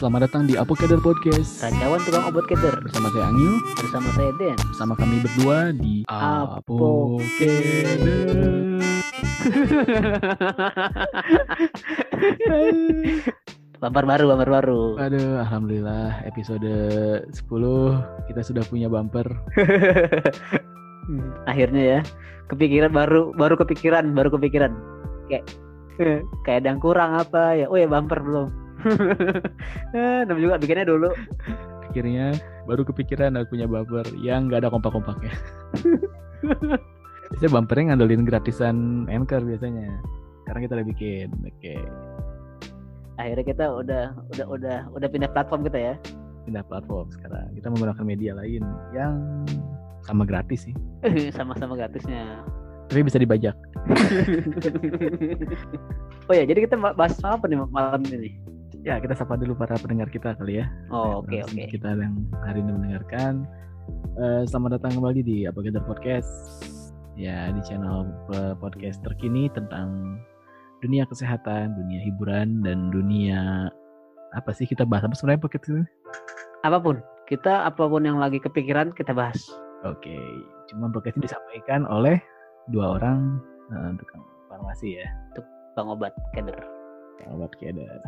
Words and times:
Selamat 0.00 0.32
datang 0.32 0.48
di 0.48 0.56
Apokader 0.56 0.96
Podcast 0.96 1.60
Rajawan 1.60 2.00
tukang 2.08 2.24
obat 2.32 2.48
keder 2.48 2.72
bersama 2.80 3.12
saya 3.12 3.28
Angil, 3.28 3.60
bersama 3.76 4.08
saya 4.16 4.32
Den. 4.40 4.56
bersama 4.72 4.96
kami 4.96 5.20
berdua 5.20 5.76
di 5.76 6.08
Apokader. 6.08 7.20
bumper 13.84 14.04
baru, 14.08 14.24
bumper 14.32 14.48
baru. 14.48 14.96
Aduh, 15.04 15.44
alhamdulillah 15.44 16.24
episode 16.24 16.64
10 17.28 17.36
kita 18.32 18.40
sudah 18.40 18.64
punya 18.72 18.88
bumper. 18.88 19.28
Akhirnya 21.52 22.00
ya, 22.00 22.00
kepikiran 22.48 22.88
baru, 22.88 23.36
baru 23.36 23.52
kepikiran, 23.60 24.16
baru 24.16 24.32
kepikiran. 24.32 24.72
Kayak 25.28 25.44
kayak 26.48 26.64
ada 26.64 26.72
yang 26.72 26.80
kurang 26.80 27.20
apa 27.20 27.52
ya? 27.52 27.68
Oh 27.68 27.76
ya 27.76 27.84
bumper 27.84 28.24
belum. 28.24 28.59
Eh, 29.96 30.20
Namanya 30.24 30.40
juga 30.42 30.56
bikinnya 30.58 30.86
dulu. 30.86 31.10
Akhirnya 31.90 32.38
baru 32.64 32.86
kepikiran 32.86 33.34
aku 33.34 33.58
punya 33.58 33.66
bumper 33.66 34.06
yang 34.16 34.46
nggak 34.46 34.62
ada 34.62 34.70
kompak-kompaknya. 34.70 35.34
Biasanya 37.30 37.50
bumpernya 37.50 37.84
ngandelin 37.94 38.22
gratisan 38.26 38.76
Anchor 39.06 39.42
biasanya. 39.42 39.90
Sekarang 40.42 40.60
kita 40.66 40.74
udah 40.78 40.86
bikin. 40.86 41.28
Oke, 41.46 41.74
Akhirnya 43.18 43.44
kita 43.44 43.64
udah 43.68 44.04
udah 44.32 44.46
udah 44.48 44.76
udah 44.96 45.08
pindah 45.10 45.30
platform 45.30 45.62
kita 45.66 45.78
ya. 45.78 45.94
pindah 46.40 46.64
platform 46.64 47.06
sekarang. 47.12 47.52
Kita 47.52 47.68
menggunakan 47.68 48.04
media 48.06 48.32
lain 48.34 48.64
yang 48.96 49.14
sama 50.02 50.24
gratis 50.24 50.64
sih. 50.66 50.74
Sama-sama 51.36 51.76
gratisnya. 51.76 52.40
Tapi 52.90 53.06
bisa 53.06 53.20
dibajak. 53.22 53.54
oh 56.26 56.34
ya, 56.34 56.42
jadi 56.42 56.66
kita 56.66 56.74
bahas 56.74 57.14
apa 57.22 57.46
nih 57.46 57.58
malam 57.70 58.02
ini? 58.10 58.34
Ya, 58.80 58.96
kita 58.96 59.12
sapa 59.12 59.36
dulu 59.36 59.52
para 59.52 59.76
pendengar 59.76 60.08
kita 60.08 60.32
kali 60.40 60.64
ya. 60.64 60.66
Oh, 60.88 61.20
oke 61.20 61.36
Ya, 61.36 61.44
oke. 61.44 61.68
Kita 61.68 61.92
yang 62.00 62.24
hari 62.40 62.64
ini 62.64 62.72
mendengarkan. 62.72 63.44
Eh, 64.16 64.42
selamat 64.48 64.80
datang 64.80 64.96
kembali 64.96 65.20
di 65.20 65.44
Apa 65.44 65.60
Kita 65.60 65.84
Podcast. 65.84 66.32
Ya, 67.12 67.52
di 67.52 67.60
channel 67.60 68.08
eh, 68.32 68.56
podcast 68.56 69.04
terkini 69.04 69.52
tentang 69.52 70.16
dunia 70.80 71.04
kesehatan, 71.04 71.76
dunia 71.76 72.00
hiburan, 72.08 72.64
dan 72.64 72.88
dunia 72.88 73.68
apa 74.32 74.50
sih 74.56 74.64
kita 74.64 74.88
bahas 74.88 75.04
apa 75.04 75.12
sebenarnya 75.12 75.44
podcast 75.44 75.68
ini? 75.68 75.84
Apa 76.64 76.80
pun, 76.80 77.04
kita 77.28 77.68
apa 77.68 77.84
pun 77.84 78.08
yang 78.08 78.16
lagi 78.16 78.40
kepikiran 78.40 78.96
kita 78.96 79.12
bahas. 79.12 79.44
Oke, 79.84 80.16
cuman 80.72 80.88
podcast 80.88 81.20
ini 81.20 81.28
disampaikan 81.28 81.84
oleh 81.84 82.16
dua 82.72 82.96
orang 82.96 83.44
eh, 83.76 83.92
tukang 84.00 84.24
farmasi 84.48 85.04
ya, 85.04 85.08
Bang 85.76 85.92
obat 85.92 86.16
keder. 86.32 86.56
obat 87.28 87.52
keder. 87.60 88.00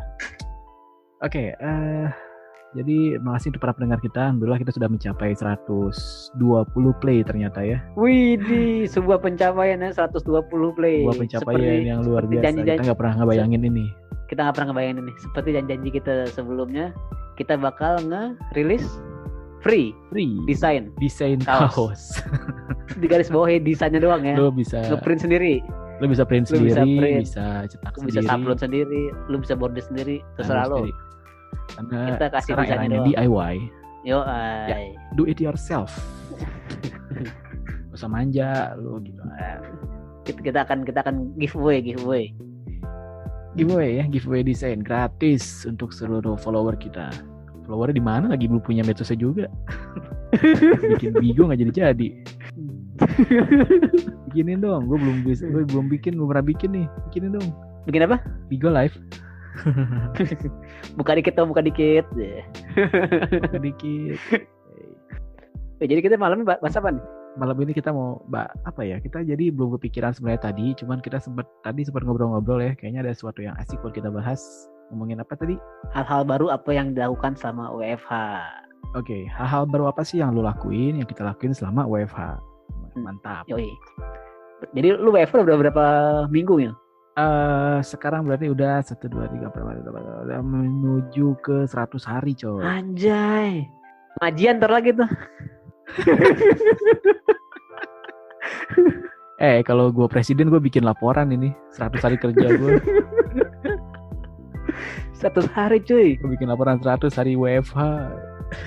Oke, 1.21 1.53
eh 1.53 2.07
jadi 2.73 3.21
makasih 3.21 3.53
untuk 3.53 3.61
para 3.61 3.71
pendengar 3.71 4.01
kita. 4.01 4.17
Alhamdulillah 4.27 4.57
kita 4.57 4.73
sudah 4.73 4.89
mencapai 4.89 5.37
120 5.37 6.33
play 6.97 7.21
ternyata 7.21 7.61
ya. 7.61 7.77
Wih, 7.93 8.33
di 8.39 8.63
sebuah 8.83 9.21
pencapaian 9.21 9.77
ya 9.77 9.93
120 9.93 10.25
play. 10.73 11.05
Sebuah 11.05 11.19
pencapaian 11.19 11.61
Seperti 11.61 11.85
yang 11.85 12.01
luar 12.01 12.23
biasa. 12.25 12.43
janji-janji- 12.43 12.73
Kita 12.73 12.87
nggak 12.87 12.99
pernah 12.99 13.15
ngebayangin 13.19 13.61
ini. 13.63 13.85
kita 14.23 14.39
nggak 14.41 14.55
pernah 14.55 14.67
ngebayangin 14.71 14.97
ini. 14.99 15.13
Seperti 15.15 15.49
janji-janji 15.53 15.89
kita 15.93 16.13
sebelumnya, 16.27 16.85
kita 17.35 17.53
bakal 17.53 18.01
nge-release 18.01 18.89
free 19.61 19.93
Free 20.09 20.41
desain. 20.43 20.89
desain 20.97 21.37
Kaos. 21.39 21.69
kaos. 21.71 22.03
Di 22.99 23.05
garis 23.05 23.29
bawah 23.29 23.53
desainnya 23.53 24.01
doang 24.01 24.25
ya. 24.25 24.33
Lo 24.33 24.49
bisa 24.49 24.81
Ngeprint 24.81 25.21
sendiri, 25.21 25.61
lo 25.93 26.05
bisa 26.05 26.23
print 26.23 26.45
Lo 26.47 26.57
bisa 26.57 26.81
sendiri, 26.81 26.99
print. 26.99 27.23
bisa 27.25 27.45
cetak 27.65 27.93
lu 27.93 28.01
bisa 28.05 28.19
sendiri. 28.19 28.33
upload 28.33 28.59
sendiri, 28.59 29.01
lu 29.27 29.35
bisa 29.37 29.53
border 29.53 29.79
sendiri, 29.79 30.17
terserah 30.35 30.63
Harus 30.63 30.69
lo. 30.69 30.77
sendiri. 30.81 30.93
Karena 31.69 31.99
Kita 32.09 32.25
kasih 32.29 32.51
desainnya. 32.55 32.99
DIY, 33.03 33.55
Yo, 34.03 34.19
Ya. 34.67 34.77
do 35.13 35.23
it 35.23 35.37
yourself. 35.37 35.93
Gak 37.87 37.95
usah 37.95 38.09
manja 38.09 38.49
lo 38.75 38.97
gitu. 38.99 39.21
Kita, 40.23 40.39
kita 40.41 40.59
akan 40.63 40.81
kita 40.81 40.99
akan 41.01 41.15
giveaway, 41.35 41.79
giveaway. 41.79 42.25
giveaway 43.53 44.01
ya 44.01 44.09
giveaway 44.09 44.41
desain 44.41 44.81
gratis 44.81 45.61
untuk 45.63 45.93
seluruh 45.93 46.33
follower 46.35 46.73
kita 46.73 47.13
followernya 47.63 47.93
di 47.93 48.01
mana 48.01 48.25
lagi 48.27 48.49
belum 48.49 48.59
punya 48.59 48.81
medsosnya 48.81 49.13
juga 49.15 49.45
bikin 50.89 51.13
bigo 51.13 51.45
nggak 51.45 51.61
jadi 51.61 51.71
jadi 51.85 52.07
bikinin 54.33 54.59
dong 54.59 54.89
gue 54.89 54.97
belum 54.97 55.17
bisa 55.21 55.45
gue 55.45 55.61
belum 55.63 55.85
bikin 55.87 56.17
belum 56.17 56.27
pernah 56.27 56.45
bikin 56.45 56.69
nih 56.73 56.85
bikinin 57.09 57.37
dong 57.37 57.49
Bikin 57.83 58.07
apa? 58.07 58.17
bigo 58.49 58.67
live 58.67 58.95
Buka 60.97 61.13
dikit 61.13 61.37
dong, 61.37 61.53
buka 61.53 61.61
dikit. 61.61 62.09
Ya. 62.17 62.41
sedikit 63.51 64.17
Ya, 65.77 65.85
jadi 65.93 65.99
kita 66.01 66.15
malam 66.17 66.41
bahas 66.41 66.73
apa 66.73 66.89
nih? 66.89 67.03
malam 67.33 67.57
ini 67.61 67.73
kita 67.73 67.89
mau 67.89 68.21
mbak 68.29 68.45
apa 68.61 68.81
ya 68.81 68.97
kita 68.97 69.25
jadi 69.25 69.49
belum 69.49 69.73
kepikiran 69.77 70.13
sebenarnya 70.13 70.53
tadi 70.53 70.77
cuman 70.77 71.01
kita 71.01 71.17
sempat 71.17 71.49
tadi 71.61 71.81
sempat 71.81 72.05
ngobrol-ngobrol 72.05 72.61
ya 72.61 72.77
kayaknya 72.77 73.01
ada 73.03 73.13
sesuatu 73.13 73.41
yang 73.41 73.57
asik 73.57 73.81
buat 73.81 73.89
kita 73.89 74.13
bahas 74.13 74.37
ngomongin 74.93 75.17
apa 75.17 75.33
tadi 75.33 75.57
Hal-hal 75.97 76.21
baru 76.23 76.53
apa 76.53 76.69
yang 76.69 76.93
dilakukan 76.93 77.33
selama 77.33 77.73
WFH? 77.73 78.13
oke 78.93 79.17
hal-hal 79.33 79.65
baru 79.65 79.89
apa 79.89 80.05
sih 80.05 80.21
yang 80.21 80.37
lo 80.37 80.45
lakuin 80.45 81.01
yang 81.01 81.09
kita 81.09 81.25
lakuin 81.25 81.57
selama 81.57 81.89
WFH 81.89 82.37
mantap 83.01 83.49
Yoi. 83.49 83.73
Jadi 84.71 84.87
lu 84.95 85.11
WFH 85.11 85.43
udah 85.43 85.57
berapa 85.59 85.85
minggu 86.31 86.55
ya? 86.63 86.73
eh 87.13 87.77
sekarang 87.85 88.25
berarti 88.25 88.49
udah 88.49 88.81
satu 88.81 89.05
dua 89.05 89.29
tiga 89.29 89.53
empat 89.53 89.85
udah 90.25 90.41
menuju 90.41 91.37
ke 91.45 91.69
100 91.69 92.01
hari 92.09 92.33
coy. 92.33 92.57
Anjay. 92.65 93.69
Pengajian 94.17 94.57
ntar 94.57 94.71
lagi 94.73 94.97
tuh. 94.97 95.09
Eh 99.43 99.59
kalau 99.67 99.91
gue 99.91 100.07
presiden 100.07 100.47
gue 100.47 100.61
bikin 100.61 100.87
laporan 100.87 101.27
ini 101.27 101.51
100 101.75 101.99
hari 101.99 102.15
kerja 102.15 102.47
gue. 102.55 102.79
Satu 105.19 105.43
hari 105.51 105.83
cuy. 105.83 106.15
gue 106.15 106.29
bikin 106.31 106.47
laporan 106.47 106.79
100 106.79 107.11
hari 107.11 107.35
WFH. 107.35 107.79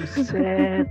Set. 0.04 0.84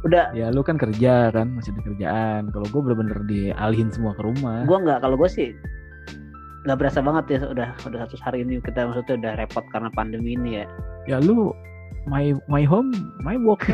Udah 0.00 0.32
Ya 0.32 0.48
lu 0.48 0.64
kan 0.64 0.80
kerja 0.80 1.28
kan 1.28 1.52
masih 1.52 1.76
ada 1.76 1.82
kerjaan. 1.92 2.42
Kalau 2.52 2.66
gue 2.68 2.80
bener-bener 2.80 3.18
dialihin 3.28 3.92
semua 3.92 4.16
ke 4.16 4.24
rumah. 4.24 4.64
gua 4.64 4.80
nggak 4.80 5.04
kalau 5.04 5.16
gue 5.20 5.28
sih 5.28 5.52
nggak 6.60 6.76
berasa 6.76 7.00
banget 7.00 7.40
ya 7.40 7.48
udah 7.48 7.68
udah 7.88 7.98
satu 8.04 8.20
hari 8.20 8.44
ini 8.44 8.60
kita 8.60 8.84
maksudnya 8.84 9.16
udah 9.16 9.32
repot 9.40 9.64
karena 9.72 9.88
pandemi 9.92 10.36
ini 10.36 10.60
ya. 10.60 10.66
Ya 11.08 11.16
lu 11.20 11.52
my 12.08 12.36
my 12.48 12.64
home 12.64 12.92
my 13.20 13.36
work. 13.40 13.64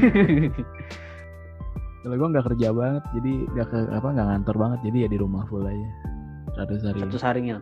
Kalau 2.07 2.23
gue 2.23 2.29
nggak 2.39 2.47
kerja 2.55 2.71
banget 2.71 3.03
jadi 3.19 3.33
nggak 3.51 3.67
ke 3.67 3.79
apa 3.91 4.09
nggak 4.15 4.27
ngantor 4.31 4.57
banget 4.59 4.79
jadi 4.87 4.97
ya 5.07 5.09
di 5.11 5.19
rumah 5.19 5.43
full 5.51 5.67
aja 5.67 5.89
100 6.63 6.87
hari. 6.87 6.99
Satu 7.03 7.19
harinya. 7.23 7.59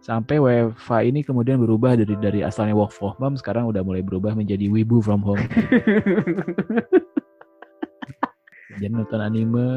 sampai 0.00 0.40
WFH 0.40 1.12
ini 1.12 1.20
kemudian 1.20 1.60
berubah 1.60 1.92
dari 1.92 2.16
dari 2.16 2.40
asalnya 2.40 2.72
work 2.72 2.88
from 2.88 3.12
home 3.20 3.36
sekarang 3.36 3.68
udah 3.68 3.84
mulai 3.84 4.00
berubah 4.00 4.32
menjadi 4.32 4.72
wibu 4.72 5.04
from 5.04 5.20
home 5.20 5.36
jadi 8.80 8.92
nonton 8.96 9.20
anime 9.20 9.68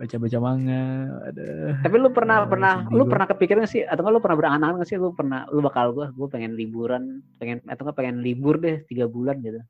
baca-baca 0.00 0.38
manga 0.40 1.06
ada 1.28 1.76
Tapi 1.84 1.96
lu 2.00 2.08
pernah 2.08 2.42
Ya, 2.42 2.48
pernah 2.48 2.74
lu 2.88 3.04
pernah 3.04 3.26
kepikiran 3.28 3.68
sih? 3.68 3.84
Atau 3.84 4.02
nggak 4.02 4.14
lu 4.16 4.22
pernah 4.24 4.36
berangan-angan 4.40 4.80
gak 4.80 4.88
sih? 4.88 4.96
Lu 4.96 5.12
pernah 5.12 5.44
lu 5.52 5.60
bakal 5.60 5.92
gua 5.92 6.08
gua 6.16 6.26
pengen 6.32 6.56
liburan 6.56 7.20
pengen 7.36 7.60
atau 7.68 7.84
nggak 7.84 7.98
pengen 8.00 8.24
libur 8.24 8.56
deh 8.56 8.80
tiga 8.88 9.04
bulan 9.04 9.38
gitu. 9.44 9.60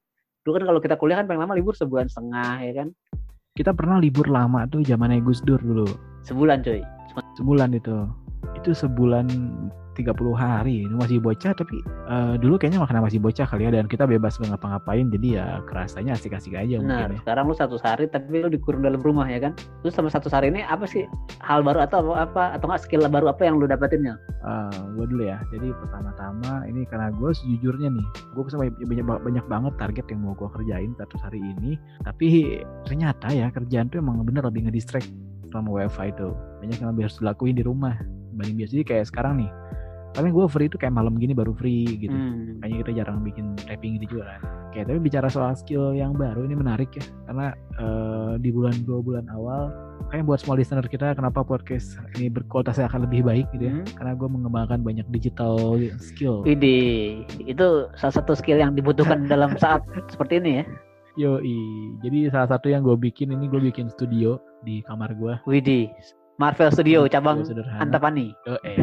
Dulu 0.47 0.63
kan 0.63 0.65
kalau 0.71 0.81
kita 0.81 0.95
kuliah 0.95 1.19
kan 1.19 1.27
paling 1.27 1.43
lama 1.43 1.59
libur 1.59 1.75
sebulan 1.75 2.07
setengah 2.07 2.63
ya 2.63 2.73
kan? 2.83 2.89
Kita 3.53 3.75
pernah 3.77 4.01
libur 4.01 4.31
lama 4.31 4.65
tuh 4.71 4.81
zamannya 4.87 5.21
Gus 5.21 5.45
Dur 5.45 5.61
dulu. 5.61 5.91
Sebulan 6.25 6.63
coy. 6.63 6.81
sebulan 7.37 7.77
itu 7.77 8.09
itu 8.59 8.75
sebulan 8.75 9.27
30 9.93 10.17
hari 10.33 10.89
ini 10.89 10.95
masih 10.97 11.21
bocah 11.21 11.53
tapi 11.53 11.85
eh, 11.85 12.35
dulu 12.41 12.57
kayaknya 12.57 12.81
karena 12.89 13.05
masih 13.05 13.21
bocah 13.21 13.45
kali 13.45 13.69
ya 13.69 13.71
dan 13.77 13.85
kita 13.85 14.09
bebas 14.09 14.41
ngapa-ngapain 14.41 15.13
jadi 15.13 15.29
ya 15.37 15.47
kerasanya 15.69 16.17
asik-asik 16.17 16.57
aja 16.57 16.81
Benar. 16.81 17.13
mungkin 17.13 17.17
ya. 17.17 17.19
Sekarang 17.25 17.45
lu 17.49 17.55
satu 17.57 17.77
hari 17.81 18.09
tapi 18.09 18.41
lu 18.41 18.49
dikurung 18.49 18.81
dalam 18.81 19.01
rumah 19.05 19.29
ya 19.29 19.39
kan. 19.39 19.53
Terus 19.85 19.93
sama 19.93 20.09
satu 20.09 20.33
hari 20.33 20.49
ini 20.49 20.65
apa 20.65 20.89
sih 20.89 21.05
hal 21.45 21.61
baru 21.61 21.85
atau 21.85 22.17
apa, 22.17 22.57
atau 22.57 22.73
nggak 22.73 22.83
skill 22.83 23.05
baru 23.09 23.31
apa 23.31 23.45
yang 23.45 23.61
lu 23.61 23.69
dapetinnya? 23.69 24.17
gue 24.99 25.07
dulu 25.07 25.23
ya 25.23 25.39
jadi 25.55 25.71
pertama-tama 25.79 26.67
ini 26.67 26.83
karena 26.91 27.15
gue 27.15 27.31
sejujurnya 27.31 27.95
nih 27.95 28.07
gue 28.35 28.43
banyak, 28.43 28.75
banyak 28.91 29.07
banyak 29.23 29.47
banget 29.47 29.73
target 29.79 30.07
yang 30.11 30.21
mau 30.27 30.35
gue 30.35 30.51
kerjain 30.51 30.91
satu 30.99 31.15
hari 31.23 31.39
ini 31.39 31.79
tapi 32.03 32.59
ternyata 32.83 33.31
ya 33.31 33.55
kerjaan 33.55 33.87
tuh 33.87 34.03
emang 34.03 34.23
bener 34.27 34.43
lebih 34.43 34.67
ngedistract 34.67 35.07
selama 35.55 35.79
WFH 35.79 36.19
itu 36.19 36.29
banyak 36.59 36.79
yang 36.83 36.91
lebih 36.91 37.03
harus 37.07 37.17
dilakuin 37.23 37.55
di 37.55 37.63
rumah 37.63 37.95
banding 38.35 38.57
biasa 38.59 38.73
jadi 38.77 38.85
kayak 38.85 39.07
sekarang 39.09 39.35
nih 39.45 39.51
paling 40.13 40.33
gue 40.33 40.47
free 40.49 40.69
itu 40.69 40.77
kayak 40.77 40.93
malam 40.93 41.17
gini 41.17 41.33
baru 41.33 41.57
free 41.57 41.89
gitu 41.97 42.13
Hmm. 42.13 42.61
Kayaknya 42.61 42.79
kita 42.85 42.93
jarang 43.03 43.19
bikin 43.27 43.47
tapping 43.59 43.93
gitu 43.99 44.17
juga 44.17 44.37
kan. 44.37 44.41
Oke, 44.71 44.81
tapi 44.87 44.99
bicara 45.03 45.29
soal 45.29 45.53
skill 45.59 45.93
yang 45.97 46.15
baru 46.15 46.47
ini 46.47 46.55
menarik 46.55 46.95
ya. 46.95 47.05
Karena 47.27 47.47
eh, 47.81 48.33
di 48.39 48.55
bulan 48.55 48.77
dua 48.87 49.03
bulan 49.03 49.27
awal, 49.35 49.73
kayaknya 50.09 50.25
buat 50.29 50.39
small 50.39 50.63
listener 50.63 50.87
kita, 50.87 51.17
kenapa 51.19 51.43
podcast 51.43 51.99
ini 52.15 52.31
berkualitasnya 52.31 52.87
akan 52.87 53.09
lebih 53.09 53.27
baik 53.27 53.51
gitu 53.57 53.67
ya. 53.67 53.75
Hmm. 53.75 53.87
Karena 53.99 54.13
gue 54.15 54.29
mengembangkan 54.31 54.81
banyak 54.85 55.07
digital 55.11 55.81
skill. 55.99 56.47
Widih, 56.47 57.27
itu 57.43 57.67
salah 57.99 58.15
satu 58.15 58.39
skill 58.39 58.63
yang 58.63 58.79
dibutuhkan 58.79 59.27
dalam 59.33 59.59
saat 59.59 59.83
seperti 60.13 60.39
ini 60.39 60.63
ya. 60.63 60.65
Yoi. 61.19 61.59
Jadi 62.01 62.31
salah 62.31 62.49
satu 62.49 62.71
yang 62.71 62.87
gue 62.87 62.95
bikin 62.97 63.35
ini 63.35 63.51
gue 63.51 63.61
bikin 63.61 63.91
studio 63.91 64.39
di 64.63 64.81
kamar 64.87 65.13
gue. 65.19 65.35
Widih, 65.51 65.91
Marvel 66.41 66.71
Studio 66.73 67.05
cabang 67.07 67.45
sederhana. 67.45 67.81
Antapani. 67.85 68.33
Yo, 68.49 68.57
eh. 68.65 68.77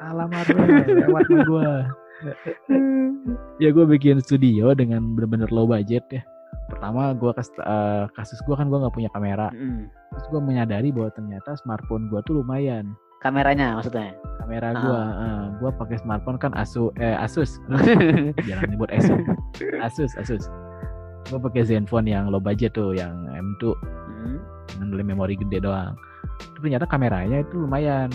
Alamat 0.00 0.46
gue, 0.48 0.66
lewat 1.04 1.26
gue. 1.28 1.70
ya 3.60 3.68
gue 3.72 3.84
bikin 3.88 4.20
studio 4.20 4.72
dengan 4.76 5.16
bener-bener 5.16 5.48
low 5.52 5.64
budget 5.64 6.04
ya. 6.12 6.22
Pertama 6.68 7.12
gue 7.14 7.30
kasus 8.14 8.38
gue 8.44 8.54
kan 8.54 8.68
gue 8.68 8.78
nggak 8.78 8.94
punya 8.94 9.10
kamera. 9.12 9.48
Mm. 9.52 9.88
Terus 9.88 10.26
gue 10.30 10.40
menyadari 10.42 10.88
bahwa 10.90 11.10
ternyata 11.12 11.54
smartphone 11.60 12.08
gue 12.08 12.20
tuh 12.24 12.40
lumayan. 12.42 12.92
Kameranya 13.20 13.76
maksudnya. 13.76 14.16
Kamera 14.40 14.72
Ah. 14.72 14.80
gue, 14.80 15.00
gue 15.60 15.70
pakai 15.76 15.96
smartphone 16.00 16.40
kan 16.40 16.56
Asus, 16.56 16.88
eh 16.96 17.12
Asus, 17.12 17.60
jangan 18.48 18.66
nyebut 18.72 18.88
Asus, 18.88 19.20
Asus, 19.84 20.12
Asus. 20.16 20.44
Gue 21.28 21.36
pakai 21.38 21.68
Zenfone 21.68 22.08
yang 22.08 22.32
low 22.32 22.40
budget 22.40 22.72
tuh, 22.72 22.96
yang 22.96 23.12
M2 23.28 23.76
Dengan 24.80 25.04
memori 25.04 25.36
gede 25.36 25.60
doang. 25.60 25.92
Tapi 26.56 26.72
ternyata 26.72 26.88
kameranya 26.88 27.44
itu 27.44 27.54
lumayan. 27.60 28.08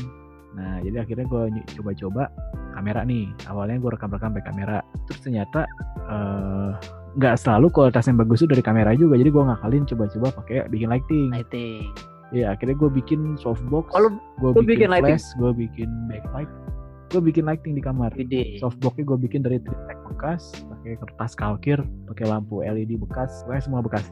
Nah, 0.56 0.80
jadi 0.82 1.04
akhirnya 1.04 1.28
gue 1.28 1.44
coba-coba 1.78 2.32
kamera 2.74 3.04
nih. 3.06 3.30
Awalnya 3.46 3.78
gue 3.78 3.92
rekam-rekam 3.94 4.34
pakai 4.34 4.48
kamera. 4.50 4.78
Terus 5.06 5.20
ternyata 5.22 5.70
eh, 6.10 6.70
nggak 7.16 7.36
selalu 7.40 7.72
kualitas 7.72 8.08
yang 8.08 8.18
bagus 8.20 8.44
itu 8.44 8.50
dari 8.52 8.64
kamera 8.64 8.92
juga. 8.96 9.20
Jadi 9.20 9.30
gue 9.32 9.44
ngakalin 9.44 9.84
coba-coba 9.86 10.28
pakai 10.44 10.68
bikin 10.72 10.90
lighting. 10.90 11.30
Lighting. 11.32 11.92
Iya, 12.34 12.58
akhirnya 12.58 12.76
gue 12.76 12.90
bikin 12.90 13.38
softbox. 13.38 13.94
Oh, 13.94 14.10
lu- 14.10 14.20
gue 14.42 14.52
bikin, 14.64 14.68
bikin 14.68 14.90
lighting? 14.90 15.20
flash, 15.20 15.28
gue 15.38 15.52
bikin 15.54 15.90
backlight. 16.10 16.52
Gue 17.14 17.22
bikin 17.22 17.44
lighting 17.46 17.74
di 17.78 17.84
kamar. 17.86 18.12
Widih. 18.18 18.58
Softboxnya 18.60 19.04
gue 19.06 19.18
bikin 19.30 19.40
dari 19.46 19.62
triplek 19.62 20.00
bekas, 20.10 20.52
pakai 20.68 20.98
kertas 20.98 21.32
kalkir, 21.38 21.80
pakai 22.10 22.26
lampu 22.26 22.66
LED 22.66 22.98
bekas, 22.98 23.46
pokoknya 23.46 23.62
semua 23.62 23.82
bekas. 23.86 24.06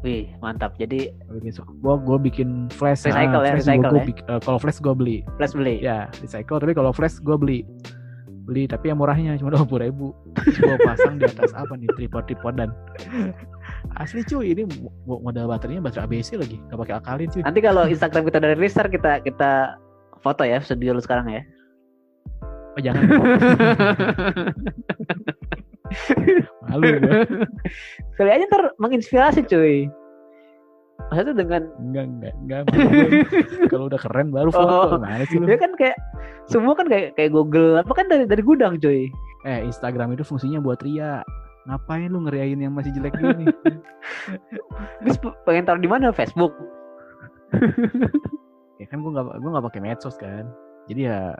Wih, 0.00 0.28
mantap. 0.38 0.76
Jadi 0.76 1.08
Gue 1.26 1.50
softbox, 1.50 1.98
gue 2.02 2.18
bikin 2.22 2.48
flash. 2.70 3.04
Recycle 3.04 3.42
ya, 3.42 3.52
flash 3.52 3.64
recycle 3.64 3.90
gua, 3.90 4.02
ya. 4.02 4.12
eh, 4.28 4.40
kalau 4.40 4.58
flash 4.58 4.78
gue 4.78 4.94
beli, 4.94 5.16
flash 5.36 5.54
beli. 5.54 5.76
ya 5.80 6.06
recycle. 6.20 6.58
Tapi 6.58 6.72
kalau 6.72 6.92
flash 6.92 7.16
gue 7.18 7.34
beli, 7.34 7.58
beli 8.44 8.64
tapi 8.64 8.88
yang 8.88 9.00
murahnya 9.00 9.34
cuma 9.36 9.50
dua 9.50 9.64
puluh 9.64 9.88
ribu. 9.88 10.06
Gue 10.36 10.76
pasang 10.80 11.16
di 11.16 11.24
atas 11.24 11.50
apa 11.52 11.74
nih 11.74 11.88
tripod 11.94 12.24
tripodan. 12.24 12.70
Asli 13.96 14.20
cuy, 14.22 14.52
ini 14.52 14.68
mo- 15.08 15.24
modal 15.24 15.48
baterainya 15.48 15.80
baterai 15.80 16.04
ABC 16.04 16.36
lagi, 16.36 16.60
gak 16.68 16.76
pakai 16.76 16.94
akalin 16.94 17.28
cuy. 17.32 17.40
Nanti 17.40 17.60
kalau 17.60 17.88
Instagram 17.88 18.22
kita 18.24 18.38
dari 18.38 18.54
Listar 18.54 18.86
kita 18.86 19.24
kita 19.24 19.80
foto 20.20 20.44
ya 20.44 20.60
studio 20.60 20.92
lu 20.92 21.00
sekarang 21.00 21.32
ya. 21.32 21.40
Oh 22.76 22.80
jangan, 22.84 23.08
malu 26.66 26.84
gue. 26.98 27.20
Kali 28.18 28.30
aja 28.30 28.44
ntar 28.48 28.62
menginspirasi 28.80 29.46
cuy. 29.46 29.86
Maksudnya 31.12 31.34
dengan 31.36 31.62
Enggak, 31.78 32.04
enggak, 32.08 32.32
enggak. 32.40 32.62
Kalau 33.70 33.84
udah 33.92 34.00
keren 34.00 34.28
baru 34.32 34.50
foto. 34.50 34.66
Oh. 34.66 34.88
Gimana 34.98 35.24
sih 35.28 35.36
lu? 35.38 35.44
dia 35.46 35.58
kan 35.60 35.72
kayak 35.76 35.96
semua 36.48 36.72
kan 36.74 36.88
kayak 36.88 37.14
kayak 37.14 37.30
Google 37.36 37.78
apa 37.78 37.92
kan 37.92 38.06
dari 38.08 38.24
dari 38.24 38.42
gudang 38.42 38.80
cuy. 38.80 39.06
Eh, 39.46 39.60
Instagram 39.62 40.16
itu 40.16 40.26
fungsinya 40.26 40.58
buat 40.58 40.82
ria. 40.82 41.22
Ngapain 41.66 42.10
lu 42.10 42.22
ngeriain 42.26 42.58
yang 42.58 42.74
masih 42.74 42.94
jelek 42.94 43.14
gini? 43.18 43.46
Terus 45.02 45.16
pe- 45.18 45.36
pengen 45.46 45.66
taruh 45.66 45.82
di 45.82 45.90
mana 45.90 46.10
Facebook? 46.14 46.54
ya 48.82 48.86
kan 48.90 49.02
gue 49.02 49.10
nggak 49.10 49.26
gue 49.38 49.50
nggak 49.50 49.66
pakai 49.70 49.80
medsos 49.82 50.16
kan. 50.18 50.46
Jadi 50.90 51.10
ya 51.10 51.34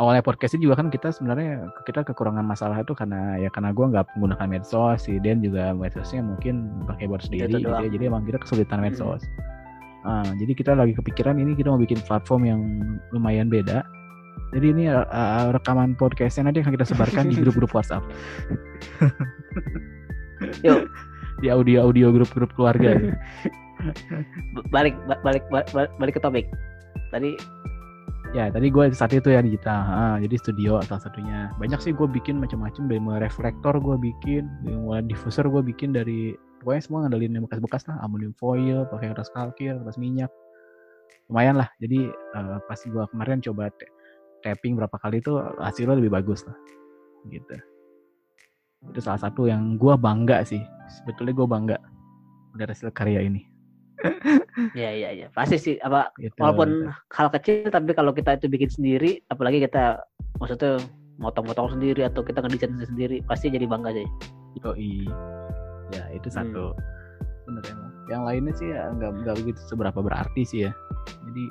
awalnya 0.00 0.20
podcast 0.20 0.56
ini 0.56 0.64
juga 0.64 0.80
kan 0.80 0.88
kita 0.88 1.12
sebenarnya 1.12 1.68
kita 1.84 2.00
kekurangan 2.02 2.40
masalah 2.42 2.80
itu 2.80 2.90
karena 2.90 3.36
ya 3.36 3.46
karena 3.48 3.70
gue 3.70 3.84
nggak 3.86 4.16
menggunakan 4.16 4.48
medsos 4.48 5.04
si 5.04 5.20
Dan 5.20 5.38
juga 5.38 5.70
medsosnya 5.70 6.24
mungkin 6.24 6.64
pakai 6.88 7.04
buat 7.04 7.20
sendiri 7.20 7.52
Itu 7.52 7.60
gitu 7.60 7.68
ya. 7.68 7.84
jadi 7.86 8.04
emang 8.08 8.24
kita 8.24 8.40
kesulitan 8.40 8.80
Hmm. 8.80 8.88
medsos 8.88 9.22
Ah, 10.00 10.24
jadi 10.32 10.56
kita 10.56 10.72
lagi 10.72 10.96
kepikiran 10.96 11.36
ini 11.36 11.52
kita 11.52 11.68
mau 11.68 11.76
bikin 11.76 12.00
platform 12.00 12.42
yang 12.42 12.60
lumayan 13.12 13.46
beda 13.46 13.84
jadi 14.50 14.66
ini 14.66 14.88
uh, 14.88 15.52
rekaman 15.52 15.92
podcastnya 15.94 16.48
nanti 16.48 16.58
akan 16.58 16.72
kita 16.72 16.88
sebarkan 16.88 17.28
di 17.28 17.36
grup-grup 17.36 17.68
WhatsApp 17.70 18.00
Yuk. 20.64 20.88
di 21.40 21.48
audio 21.48 21.84
audio 21.84 22.08
grup-grup 22.10 22.48
keluarga 22.54 22.92
ya. 22.96 23.12
Balik 24.68 24.96
ba- 25.04 25.20
balik 25.20 25.44
ba- 25.48 25.68
ba- 25.70 25.92
balik 25.96 26.16
ke 26.16 26.20
topik. 26.20 26.48
Tadi 27.08 27.32
Ya 28.30 28.46
tadi 28.46 28.70
gue 28.70 28.94
saat 28.94 29.10
itu 29.10 29.26
ya 29.26 29.42
digital, 29.42 29.82
Ah, 29.90 30.14
jadi 30.22 30.38
studio 30.38 30.78
salah 30.86 31.02
satunya. 31.02 31.50
Banyak 31.58 31.82
sih 31.82 31.90
gue 31.90 32.06
bikin 32.06 32.38
macam-macam 32.38 32.86
dari 32.86 33.00
mulai 33.02 33.20
reflektor 33.26 33.74
gue 33.82 33.98
bikin, 33.98 34.46
dari 34.62 34.78
mulai 34.78 35.02
diffuser 35.02 35.50
gue 35.50 35.58
bikin 35.58 35.90
dari 35.90 36.38
pokoknya 36.62 36.82
semua 36.86 36.98
ngandelin 37.02 37.42
bekas-bekas 37.42 37.90
lah, 37.90 37.98
aluminium 38.06 38.30
foil, 38.38 38.86
pakai 38.86 39.10
kertas 39.10 39.34
kalkir, 39.34 39.74
kertas 39.82 39.98
minyak, 39.98 40.30
lumayan 41.26 41.58
lah. 41.58 41.66
Jadi 41.82 42.06
eh, 42.06 42.58
pas 42.70 42.78
gue 42.78 43.04
kemarin 43.10 43.42
coba 43.42 43.66
ta- 43.74 43.92
tapping 44.46 44.78
berapa 44.78 44.94
kali 44.94 45.18
itu 45.18 45.34
hasilnya 45.58 45.98
lebih 45.98 46.14
bagus 46.14 46.46
lah, 46.46 46.54
gitu. 47.34 47.58
Itu 48.94 49.02
salah 49.02 49.26
satu 49.26 49.50
yang 49.50 49.74
gue 49.74 49.98
bangga 49.98 50.46
sih, 50.46 50.62
sebetulnya 51.02 51.34
gue 51.34 51.48
bangga 51.50 51.76
dari 52.54 52.70
hasil 52.70 52.94
karya 52.94 53.26
ini. 53.26 53.49
Ya 54.76 54.90
ya 54.90 55.10
ya 55.12 55.26
pasti 55.32 55.56
sih 55.56 55.74
apa 55.80 56.10
Gitu. 56.16 56.32
walaupun 56.40 56.88
hal 57.12 57.28
kecil 57.32 57.68
tapi 57.68 57.92
kalau 57.92 58.12
kita 58.12 58.36
itu 58.36 58.46
bikin 58.48 58.70
sendiri 58.70 59.20
apalagi 59.28 59.60
kita 59.62 60.00
maksudnya 60.40 60.80
motong-motong 61.20 61.76
sendiri 61.76 62.08
atau 62.08 62.24
kita 62.24 62.40
ngedesain 62.40 62.80
sendiri 62.80 63.20
pasti 63.28 63.52
jadi 63.52 63.68
bangga 63.68 63.92
sih. 63.92 64.08
Yoi. 64.64 65.04
Ya 65.92 66.08
itu 66.16 66.32
satu. 66.32 66.72
Bener 67.44 67.60
emang. 67.68 67.92
Yang 68.08 68.22
lainnya 68.24 68.54
sih 68.56 68.68
ya 68.72 68.88
nggak 68.88 69.10
nggak 69.22 69.36
begitu 69.44 69.60
seberapa 69.68 70.00
berarti 70.00 70.42
sih 70.48 70.60
ya. 70.64 70.72
Jadi 71.28 71.44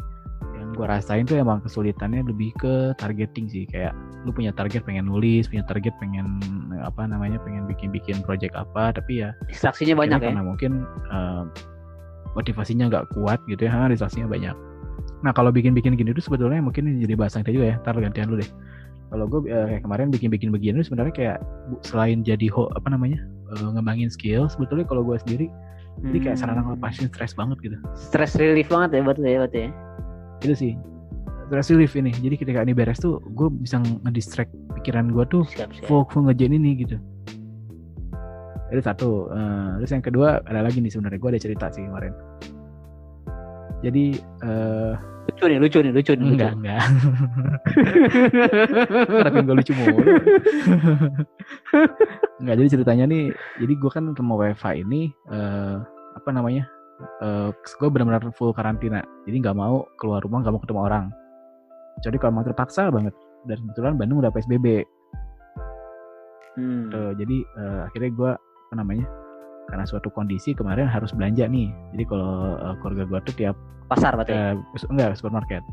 yang 0.58 0.74
gua 0.74 0.98
rasain 0.98 1.30
tuh 1.30 1.38
emang 1.38 1.62
kesulitannya 1.62 2.26
lebih 2.26 2.50
ke 2.58 2.98
targeting 2.98 3.46
sih 3.46 3.70
kayak 3.70 3.94
lu 4.26 4.34
punya 4.34 4.50
target 4.52 4.82
pengen 4.84 5.06
nulis, 5.08 5.46
punya 5.48 5.62
target 5.70 5.94
pengen 6.02 6.42
apa 6.82 7.06
namanya 7.06 7.38
pengen 7.46 7.70
bikin-bikin 7.70 8.26
project 8.26 8.58
apa 8.58 8.90
tapi 8.92 9.22
ya 9.24 9.38
Distraksinya 9.48 9.94
banyak 9.96 10.18
ya. 10.20 10.26
karena 10.34 10.44
mungkin 10.44 10.72
eh, 11.14 11.44
motivasinya 12.34 12.90
nggak 12.90 13.06
kuat 13.16 13.40
gitu 13.48 13.66
ya, 13.66 13.72
ha, 13.72 13.82
distraksinya 13.90 14.30
banyak. 14.30 14.56
Nah 15.26 15.32
kalau 15.32 15.50
bikin-bikin 15.52 15.96
gini 15.96 16.12
tuh 16.12 16.24
sebetulnya 16.24 16.60
mungkin 16.62 16.88
ini 16.88 17.04
jadi 17.08 17.16
bahasan 17.18 17.42
kita 17.44 17.56
juga 17.56 17.66
ya, 17.72 17.76
ntar 17.82 17.96
gantian 17.98 18.30
lu 18.30 18.38
deh. 18.40 18.50
Kalau 19.10 19.26
gue 19.26 19.42
kayak 19.50 19.82
kemarin 19.82 20.14
bikin-bikin 20.14 20.54
begini 20.54 20.86
tuh 20.86 20.94
sebenarnya 20.94 21.14
kayak 21.18 21.38
selain 21.82 22.22
jadi 22.22 22.46
ho, 22.54 22.70
apa 22.78 22.94
namanya 22.94 23.18
eh, 23.58 23.70
ngembangin 23.74 24.08
skill, 24.08 24.46
sebetulnya 24.46 24.86
kalau 24.86 25.02
gue 25.02 25.18
sendiri 25.26 25.50
jadi 26.00 26.18
kayak 26.32 26.36
Hmm. 26.40 26.44
sarana 26.48 26.62
ngelepasin 26.64 27.10
stres 27.12 27.34
banget 27.34 27.58
gitu. 27.60 27.76
stress 27.98 28.38
relief 28.40 28.70
banget 28.70 28.96
ya 28.96 29.02
buat 29.04 29.18
lu 29.18 29.28
ya 29.28 29.38
buat 29.44 29.52
ya. 29.52 29.68
Itu 30.40 30.54
sih 30.56 30.74
stress 31.50 31.74
relief 31.74 31.98
ini. 31.98 32.14
Jadi 32.14 32.36
ketika 32.38 32.62
ini 32.62 32.72
beres 32.72 33.02
tuh 33.02 33.18
gue 33.34 33.50
bisa 33.50 33.82
ngedistract 34.06 34.54
pikiran 34.80 35.10
gue 35.12 35.26
tuh 35.28 35.44
Siap 35.50 35.74
siap. 35.74 35.84
full 35.90 36.06
full 36.08 36.30
ngerjain 36.30 36.54
ini 36.54 36.78
gitu. 36.78 37.02
Itu 38.70 38.82
satu. 38.82 39.30
Eh, 39.34 39.70
terus 39.82 39.92
yang 39.92 40.06
kedua 40.06 40.42
ada 40.46 40.62
lagi 40.62 40.80
nih 40.80 40.92
sebenarnya 40.94 41.20
gue 41.20 41.30
ada 41.36 41.42
cerita 41.42 41.66
sih 41.74 41.84
kemarin. 41.86 42.14
Jadi 43.80 44.06
eh 44.44 44.94
Lucu 45.30 45.46
nih 45.46 45.60
lucu 45.62 45.78
nih 45.86 45.94
lucu 45.94 46.12
nih. 46.18 46.26
lucu. 46.26 46.34
enggak 46.34 46.52
enggak. 46.58 46.84
Tapi 49.30 49.38
gue 49.46 49.56
lucu 49.62 49.72
mulu. 49.78 50.00
enggak 52.42 52.56
jadi 52.58 52.70
ceritanya 52.74 53.06
nih. 53.06 53.24
Jadi 53.62 53.74
gue 53.78 53.92
kan 53.94 54.04
mau 54.26 54.42
wifi 54.42 54.82
ini 54.82 55.14
eh 55.30 55.78
apa 56.18 56.30
namanya? 56.34 56.66
Eh 57.22 57.50
gue 57.54 57.90
benar-benar 57.94 58.34
full 58.34 58.58
karantina. 58.58 59.06
Jadi 59.30 59.38
nggak 59.46 59.54
mau 59.54 59.86
keluar 60.02 60.26
rumah, 60.26 60.42
nggak 60.42 60.54
mau 60.58 60.62
ketemu 60.66 60.82
orang. 60.82 61.06
Jadi 62.02 62.18
kalau 62.18 62.34
mau 62.34 62.44
terpaksa 62.44 62.90
banget. 62.90 63.14
Dan 63.46 63.70
kebetulan 63.70 63.96
Bandung 64.02 64.20
udah 64.26 64.34
PSBB. 64.34 64.84
Hmm. 66.58 66.90
Tuh, 66.92 67.14
jadi 67.16 67.38
eh, 67.46 67.80
akhirnya 67.88 68.12
gue 68.18 68.32
apa 68.70 68.78
namanya 68.78 69.10
karena 69.66 69.82
suatu 69.82 70.08
kondisi 70.08 70.54
kemarin 70.54 70.86
harus 70.86 71.10
belanja 71.10 71.50
nih 71.50 71.74
jadi 71.92 72.04
kalau 72.06 72.30
eh, 72.56 72.76
keluarga 72.78 73.04
gue 73.04 73.20
tuh 73.26 73.36
tiap 73.36 73.56
Pasar 73.90 74.14
berarti. 74.14 74.30
eh, 74.30 74.54
enggak 74.86 75.18
supermarket 75.18 75.66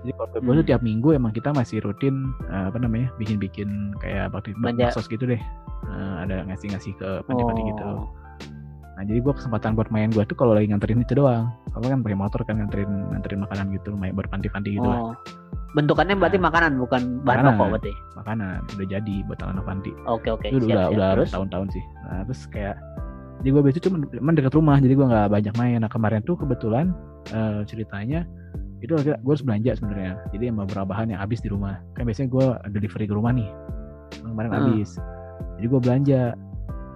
jadi 0.00 0.14
keluarga 0.14 0.38
gue 0.38 0.46
tuh 0.46 0.54
Hmm. 0.56 0.70
tiap 0.70 0.80
minggu 0.80 1.08
emang 1.12 1.34
kita 1.34 1.50
masih 1.50 1.82
rutin 1.82 2.14
eh, 2.46 2.70
apa 2.70 2.78
namanya 2.78 3.10
bikin-bikin 3.16 3.66
kayak 3.98 4.30
bakti 4.30 4.54
baksos 4.56 5.10
gitu 5.10 5.26
deh 5.26 5.42
Eh, 5.82 6.14
ada 6.22 6.46
ngasih-ngasih 6.46 6.94
ke 6.94 7.08
panti-panti 7.26 7.62
gitu 7.66 7.82
Oh. 7.82 8.06
nah 8.92 9.02
jadi 9.02 9.18
gue 9.18 9.34
kesempatan 9.34 9.74
buat 9.74 9.90
main 9.90 10.08
gue 10.08 10.22
tuh 10.22 10.38
kalau 10.38 10.54
lagi 10.54 10.70
nganterin 10.70 11.02
itu 11.02 11.18
doang 11.18 11.50
kalau 11.68 11.90
kan 11.90 11.98
pakai 12.00 12.14
motor 12.14 12.40
kan 12.40 12.54
nganterin 12.56 12.86
nganterin 13.10 13.42
makanan 13.42 13.66
gitu 13.72 13.90
main 13.92 14.14
berpanti-panti 14.14 14.78
gitu 14.78 14.86
lah 14.86 15.10
Oh. 15.10 15.14
Bentukannya 15.72 16.14
berarti 16.14 16.36
Nah. 16.36 16.46
makanan 16.46 16.72
bukan 16.76 17.00
bahan 17.20 17.38
Makanan. 17.40 17.52
pokok 17.54 17.68
berarti. 17.70 17.92
makanan 18.14 18.58
udah 18.70 18.86
jadi 18.88 19.14
buat 19.24 19.38
anak 19.40 19.54
Novanti 19.56 19.92
Oke 20.04 20.28
oke. 20.30 20.46
itu 20.46 20.58
siap, 20.62 20.68
udah 20.68 20.84
siap. 20.86 21.16
udah 21.16 21.26
tahun-tahun 21.28 21.66
sih 21.70 21.84
nah 22.04 22.20
terus 22.22 22.40
kayak 22.46 22.76
jadi 23.38 23.48
gue 23.50 23.62
biasanya 23.62 23.84
cuma 24.14 24.30
dekat 24.32 24.52
rumah 24.52 24.76
jadi 24.78 24.92
gue 24.92 25.06
nggak 25.08 25.26
banyak 25.28 25.54
main 25.56 25.78
nah 25.78 25.90
kemarin 25.90 26.20
tuh 26.20 26.36
kebetulan 26.36 26.92
eh, 27.28 27.64
ceritanya 27.64 28.22
itu 28.78 28.92
gue 28.94 29.14
harus 29.16 29.40
belanja 29.40 29.74
sebenarnya 29.74 30.12
jadi 30.30 30.44
emang 30.48 30.66
beberapa 30.66 30.90
bahan 30.90 31.08
yang 31.08 31.18
habis 31.18 31.38
di 31.38 31.48
rumah 31.48 31.78
kan 31.92 32.02
biasanya 32.02 32.28
gue 32.28 32.46
delivery 32.70 33.06
ke 33.06 33.14
rumah 33.14 33.32
nih 33.32 33.48
kemarin 34.20 34.48
Hmm. 34.48 34.58
habis 34.68 34.90
jadi 35.56 35.66
gue 35.66 35.80
belanja 35.80 36.20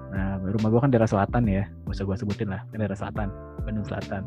nah 0.08 0.30
rumah 0.38 0.68
gue 0.68 0.80
kan 0.80 0.90
daerah 0.90 1.08
selatan 1.08 1.42
ya 1.44 1.64
gak 1.82 1.92
usah 1.92 2.04
gue 2.04 2.16
sebutin 2.16 2.48
lah 2.48 2.60
kan 2.68 2.76
daerah 2.76 2.94
selatan 2.94 3.28
Bandung 3.62 3.82
Selatan 3.82 4.22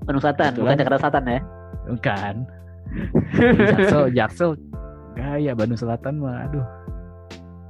Bandung 0.00 0.22
Selatan, 0.22 0.50
Kebetulan. 0.50 0.62
bukan 0.62 0.76
Jakarta 0.78 0.98
Selatan 1.00 1.24
ya. 1.26 1.40
bukan 1.86 2.34
Jaksel 3.58 4.04
Jaksel 4.16 4.50
gaya 5.14 5.52
Bandung 5.52 5.76
Selatan 5.76 6.22
mah 6.22 6.46
aduh 6.46 6.66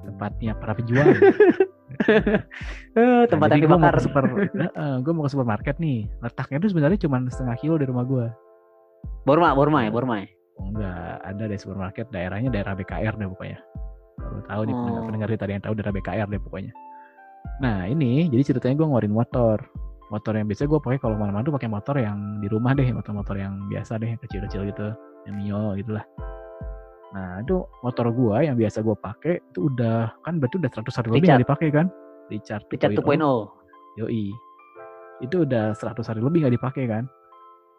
tempatnya 0.05 0.53
para 0.57 0.73
pejuang 0.75 1.09
Eh, 1.99 3.25
tempat 3.27 3.49
Nah, 3.51 3.57
yang 3.59 3.65
jadi 3.65 3.69
gua 3.69 3.79
mau 3.79 3.91
dibakar. 3.91 4.01
super, 4.01 4.25
gue 5.03 5.13
mau 5.13 5.25
ke 5.27 5.31
supermarket 5.31 5.77
nih. 5.79 6.07
Letaknya 6.23 6.57
itu 6.63 6.69
sebenarnya 6.71 6.99
cuma 7.01 7.17
setengah 7.27 7.57
kilo 7.59 7.75
dari 7.75 7.91
rumah 7.91 8.07
gue. 8.07 8.27
Borma, 9.25 9.51
Borma 9.53 9.83
ya, 9.83 9.91
Borma 9.91 10.23
ya. 10.23 10.29
Oh, 10.59 10.71
enggak, 10.71 11.19
ada 11.23 11.43
deh 11.47 11.59
supermarket 11.59 12.07
daerahnya 12.11 12.51
daerah 12.51 12.75
BKR 12.75 13.15
deh 13.15 13.27
pokoknya. 13.27 13.59
Kalau 14.15 14.41
tahu 14.47 14.61
nih 14.63 14.75
Oh. 14.75 14.79
pendengar, 14.79 15.03
pendengar 15.07 15.29
kita 15.31 15.43
ada 15.43 15.53
yang 15.55 15.65
tahu 15.65 15.75
daerah 15.75 15.95
BKR 15.95 16.27
deh 16.29 16.41
pokoknya. 16.41 16.73
Nah 17.59 17.79
ini 17.87 18.13
jadi 18.29 18.43
ceritanya 18.47 18.75
gue 18.79 18.87
ngeluarin 18.87 19.15
motor. 19.15 19.57
Motor 20.09 20.33
yang 20.35 20.47
biasa 20.47 20.63
gue 20.65 20.79
pakai 20.79 20.99
kalau 20.99 21.17
mana-mana 21.19 21.43
tuh 21.43 21.55
pakai 21.55 21.69
motor 21.69 21.97
yang 21.99 22.19
di 22.39 22.47
rumah 22.47 22.73
deh, 22.73 22.89
motor-motor 22.91 23.37
yang 23.37 23.59
biasa 23.69 23.99
deh, 23.99 24.09
yang 24.09 24.21
kecil-kecil 24.23 24.71
gitu, 24.71 24.87
yang 25.27 25.35
mio 25.41 25.75
gitulah. 25.75 26.05
Nah 27.09 27.41
itu 27.41 27.65
motor 27.81 28.13
gue 28.13 28.37
yang 28.45 28.57
biasa 28.61 28.85
gue 28.85 28.97
pakai 29.01 29.41
itu 29.41 29.73
udah 29.73 30.13
kan 30.23 30.37
berarti 30.37 30.61
udah 30.61 30.71
100 30.71 30.99
hari 31.01 31.09
lebih 31.09 31.27
nggak 31.33 31.45
dipakai 31.49 31.69
kan? 31.73 31.87
Richard, 32.29 32.69
Richard 32.69 32.93
2.0. 33.01 34.05
Yoi. 34.05 34.31
Itu 35.25 35.49
udah 35.49 35.73
100 35.73 36.05
hari 36.05 36.21
lebih 36.21 36.45
nggak 36.45 36.55
dipakai 36.61 36.85
kan. 36.85 37.09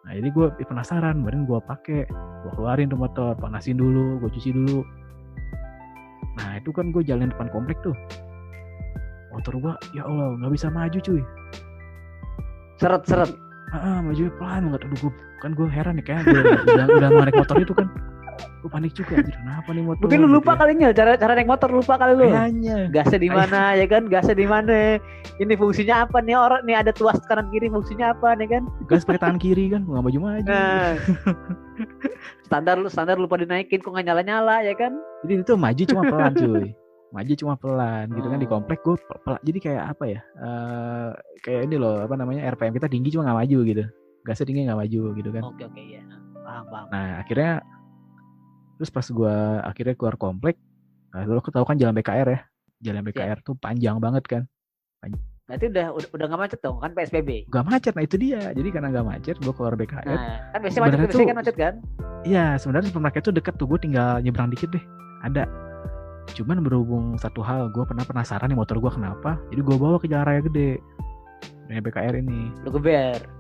Nah 0.08 0.12
jadi 0.16 0.30
gue 0.32 0.46
penasaran, 0.64 1.22
baru 1.22 1.44
gue 1.46 1.60
pakai, 1.68 2.08
gue 2.10 2.52
keluarin 2.56 2.90
tuh 2.90 3.00
motor, 3.00 3.36
panasin 3.38 3.78
dulu, 3.78 4.18
gue 4.24 4.30
cuci 4.32 4.56
dulu. 4.56 4.80
Nah 6.40 6.58
itu 6.58 6.72
kan 6.72 6.90
gue 6.96 7.04
jalan 7.04 7.30
depan 7.30 7.52
komplek 7.52 7.78
tuh. 7.84 7.94
Motor 9.30 9.62
gue, 9.62 9.74
ya 9.94 10.08
Allah 10.08 10.40
nggak 10.40 10.52
bisa 10.56 10.68
maju 10.72 10.98
cuy. 10.98 11.22
Seret 12.80 13.04
seret. 13.06 13.32
Ah, 13.74 14.00
maju 14.02 14.24
pelan 14.38 14.62
banget. 14.70 14.82
Aduh 14.90 14.98
gue 15.08 15.12
kan 15.40 15.52
gue 15.56 15.68
heran 15.72 15.96
nih 15.96 16.06
kayak 16.06 16.28
udah, 16.28 16.44
udah, 16.68 16.86
udah 16.90 17.10
naik 17.28 17.38
motor 17.38 17.58
itu 17.62 17.74
kan. 17.74 17.88
Gue 18.60 18.68
panik 18.72 18.92
juga, 18.92 19.20
anjir 19.20 19.36
kenapa 19.40 19.70
nih 19.72 19.84
motor? 19.84 20.04
Mungkin 20.04 20.20
lu 20.20 20.28
gitu 20.28 20.36
lupa 20.36 20.52
ya. 20.52 20.58
kalinya 20.60 20.88
cara 20.92 21.12
cara 21.16 21.32
naik 21.36 21.48
motor 21.48 21.70
lupa 21.72 21.94
kali 21.96 22.14
lu. 22.16 22.28
Kayaknya. 22.28 22.78
Gasnya 22.92 23.20
di 23.20 23.30
mana 23.32 23.62
ya 23.76 23.86
kan? 23.88 24.04
Gasnya 24.12 24.36
di 24.36 24.48
mana? 24.48 24.80
Ini 25.40 25.54
fungsinya 25.56 25.96
apa 26.04 26.18
nih 26.20 26.36
orang 26.36 26.62
nih 26.68 26.76
ada 26.76 26.92
tuas 26.92 27.20
kanan 27.28 27.48
kiri 27.56 27.72
fungsinya 27.72 28.12
apa 28.12 28.36
nih 28.36 28.48
kan? 28.52 28.64
Gas 28.92 29.08
pakai 29.08 29.22
tangan 29.24 29.40
kiri 29.40 29.72
kan, 29.72 29.88
gue 29.88 29.94
nggak 29.96 30.06
maju 30.12 30.20
maju. 30.20 30.50
Nah. 30.52 30.92
standar 32.50 32.76
lu 32.82 32.90
standar 32.92 33.16
lupa 33.16 33.40
dinaikin 33.40 33.80
kok 33.80 33.92
nggak 33.94 34.08
nyala 34.12 34.24
nyala 34.28 34.56
ya 34.66 34.76
kan? 34.76 34.92
Jadi 35.24 35.34
itu 35.40 35.54
maju 35.56 35.82
cuma 35.88 36.02
pelan 36.10 36.34
cuy. 36.36 36.68
Maju 37.10 37.34
cuma 37.34 37.54
pelan 37.58 38.06
gitu 38.14 38.28
kan 38.28 38.38
di 38.38 38.46
Oh. 38.46 38.52
komplek 38.52 38.80
gue 38.82 38.96
pelan. 39.20 39.42
Jadi 39.42 39.60
kayak 39.60 39.84
apa 39.98 40.04
ya? 40.06 40.20
eh 40.22 41.10
kayak 41.42 41.62
ini 41.66 41.76
loh 41.76 42.06
apa 42.06 42.14
namanya 42.14 42.46
RPM 42.48 42.74
kita 42.74 42.86
tinggi 42.86 43.10
cuma 43.10 43.26
nggak 43.26 43.40
maju 43.42 43.58
gitu. 43.66 43.84
Gasnya 44.22 44.46
tinggi 44.46 44.62
nggak 44.66 44.80
maju 44.80 45.02
gitu 45.18 45.30
kan. 45.34 45.44
Oke 45.44 45.64
oke 45.66 45.82
ya. 45.82 46.02
Paham 46.46 46.66
paham. 46.70 46.88
Nah 46.94 47.10
akhirnya 47.20 47.52
terus 48.78 48.90
pas 48.90 49.04
gue 49.04 49.36
akhirnya 49.66 49.94
keluar 49.94 50.16
komplek, 50.16 50.56
nah, 51.12 51.26
lo 51.26 51.42
tahu 51.42 51.66
kan 51.66 51.76
jalan 51.76 51.92
BKR 51.92 52.28
ya. 52.30 52.40
Jalan 52.80 53.04
BKR 53.04 53.42
tuh 53.42 53.58
panjang 53.58 53.98
banget 53.98 54.24
kan. 54.24 54.44
Berarti 55.50 55.66
udah 55.66 55.88
udah 55.92 56.08
udah 56.14 56.26
nggak 56.30 56.42
macet 56.46 56.60
dong 56.62 56.78
kan 56.78 56.94
PSBB. 56.94 57.50
Gak 57.50 57.66
macet, 57.66 57.98
nah 57.98 58.06
itu 58.06 58.22
dia. 58.22 58.54
Jadi 58.54 58.70
karena 58.70 58.94
gak 58.94 59.02
macet, 59.04 59.36
gue 59.36 59.50
keluar 59.50 59.74
BKR. 59.74 60.06
Nah, 60.06 60.54
kan 60.54 60.60
biasanya 60.62 60.82
macet 60.86 60.94
Sebenarnya 60.94 61.02
biasanya 61.02 61.10
tuh- 61.10 61.26
kan 61.26 61.38
macet 61.42 61.56
kan? 61.58 61.74
Iya, 62.22 62.46
sebenarnya 62.56 62.88
supermarket 62.88 63.22
tuh 63.26 63.34
deket 63.34 63.54
tuh, 63.58 63.66
gue 63.66 63.80
tinggal 63.82 64.22
nyebrang 64.22 64.54
dikit 64.54 64.70
deh. 64.70 64.84
Ada. 65.26 65.50
Cuman 66.36 66.62
berhubung 66.64 67.18
satu 67.18 67.44
hal, 67.44 67.72
gue 67.72 67.84
pernah 67.84 68.06
penasaran 68.06 68.50
nih 68.52 68.58
motor 68.58 68.78
gue 68.80 68.92
kenapa. 68.92 69.38
Jadi 69.52 69.62
gue 69.62 69.76
bawa 69.78 69.98
ke 70.00 70.08
jalan 70.08 70.26
raya 70.28 70.42
gede. 70.44 70.72
Dengan 71.68 71.82
BKR 71.86 72.16
ini. 72.20 72.50
Lu 72.66 72.74
geber. 72.74 73.40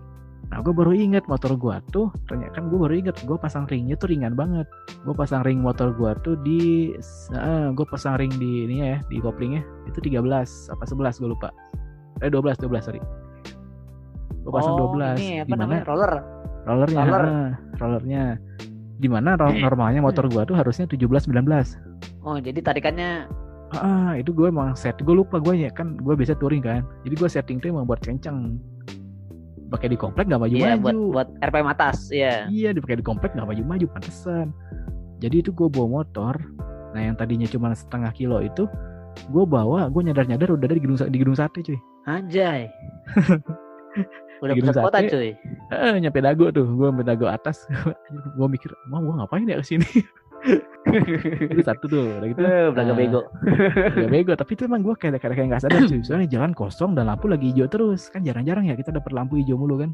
Nah 0.49 0.65
gue 0.65 0.73
baru 0.73 0.97
inget 0.97 1.29
motor 1.29 1.53
gue 1.53 1.77
tuh, 1.93 2.09
ternyata 2.25 2.57
kan 2.57 2.73
gue 2.73 2.79
baru 2.81 2.93
inget 2.97 3.21
gue 3.21 3.37
pasang 3.37 3.69
ringnya 3.69 3.93
tuh 4.01 4.09
ringan 4.09 4.33
banget. 4.33 4.65
Gue 5.05 5.13
pasang 5.13 5.45
ring 5.45 5.61
motor 5.61 5.93
gue 5.93 6.09
tuh 6.25 6.41
di, 6.41 6.93
gue 7.77 7.85
pasang 7.85 8.17
ring 8.17 8.33
di 8.41 8.65
ini 8.65 8.81
ya, 8.81 8.97
di 9.13 9.21
koplingnya 9.21 9.61
itu 9.85 10.01
13 10.01 10.25
apa 10.73 10.83
11 10.89 11.21
gue 11.21 11.29
lupa. 11.29 11.53
Eh 12.25 12.33
12, 12.33 12.65
12 12.65 12.81
sorry. 12.81 13.01
Gue 14.41 14.51
pasang 14.51 14.73
oh, 14.73 14.89
12. 14.97 15.21
Ini 15.21 15.45
apa 15.45 15.45
Di 15.45 15.51
mana 15.53 15.61
namanya? 15.69 15.83
Roller. 15.85 16.13
rollernya, 16.65 17.01
Roller. 17.05 17.25
rollernya. 17.77 18.23
Di 18.99 19.07
mana 19.07 19.33
ro- 19.33 19.55
normalnya 19.55 20.03
motor 20.03 20.27
gue 20.27 20.43
tuh 20.43 20.53
harusnya 20.53 20.83
17, 20.85 21.07
19. 21.25 21.79
Oh, 22.21 22.35
jadi 22.35 22.59
tarikannya 22.59 23.31
Ah, 23.69 24.17
itu 24.17 24.33
gue 24.33 24.49
emang 24.49 24.73
set, 24.73 24.97
gue 24.97 25.13
lupa 25.13 25.37
gue 25.37 25.53
ya 25.55 25.69
kan 25.69 25.93
gue 25.95 26.11
biasa 26.11 26.33
touring 26.35 26.59
kan. 26.59 26.81
Jadi 27.05 27.13
gue 27.15 27.29
setting 27.29 27.61
tuh 27.61 27.69
emang 27.69 27.85
buat 27.85 28.01
kenceng. 28.01 28.57
Pakai 29.69 29.93
di 29.93 29.97
komplek 29.97 30.25
nggak 30.25 30.41
maju-maju. 30.41 30.65
iya 30.65 30.73
buat 30.73 30.95
buat 31.13 31.27
RPM 31.39 31.69
atas, 31.69 32.09
iya. 32.09 32.49
Iya 32.49 32.73
dipakai 32.73 32.97
di 32.97 33.05
komplek 33.05 33.37
nggak 33.37 33.45
maju-maju 33.45 33.85
pantesan. 33.93 34.49
Jadi 35.21 35.45
itu 35.45 35.53
gue 35.53 35.69
bawa 35.69 36.01
motor. 36.01 36.33
Nah 36.97 37.01
yang 37.03 37.13
tadinya 37.13 37.45
cuma 37.45 37.69
setengah 37.71 38.09
kilo 38.09 38.41
itu 38.41 38.65
gue 39.29 39.45
bawa, 39.45 39.85
gue 39.87 40.01
nyadar-nyadar 40.01 40.49
udah 40.49 40.65
ada 40.65 40.73
di 40.73 40.81
gedung 40.81 40.97
di 40.97 41.17
gedung 41.21 41.37
sate 41.37 41.61
cuy. 41.61 41.77
Anjay. 42.03 42.65
Udah 44.39 44.53
pusat 44.55 44.83
kota 44.83 44.99
sate. 45.03 45.09
cuy. 45.11 45.31
Eh, 45.69 45.93
nyampe 45.99 46.19
dago 46.23 46.45
tuh, 46.49 46.65
gue 46.65 46.87
nyampe 46.87 47.03
dago 47.03 47.25
atas. 47.27 47.67
gue 48.37 48.47
mikir, 48.47 48.71
mau 48.87 49.03
gue 49.03 49.15
ngapain 49.19 49.45
ya 49.45 49.59
ke 49.59 49.65
sini? 49.65 49.89
itu 51.51 51.61
satu 51.67 51.85
tuh, 51.91 52.15
udah 52.19 52.27
gitu. 52.31 52.39
Eh, 52.39 52.67
belaga 52.71 52.93
Nah, 52.95 52.97
bego. 52.97 53.21
Gak 53.99 54.11
bego, 54.11 54.33
tapi 54.39 54.51
itu 54.55 54.63
emang 54.65 54.81
gue 54.81 54.95
kayak 54.95 55.19
kayak 55.19 55.35
nggak 55.51 55.61
sadar 55.61 55.83
cuy. 55.83 55.99
Soalnya 55.99 56.27
jalan 56.31 56.51
kosong 56.55 56.95
dan 56.95 57.11
lampu 57.11 57.27
lagi 57.27 57.51
hijau 57.51 57.67
terus. 57.67 58.07
Kan 58.07 58.23
jarang-jarang 58.23 58.71
ya 58.71 58.79
kita 58.79 58.95
dapet 58.95 59.11
lampu 59.11 59.35
hijau 59.43 59.59
mulu 59.59 59.83
kan. 59.83 59.91